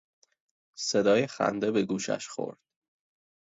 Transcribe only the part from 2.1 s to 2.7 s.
خورد.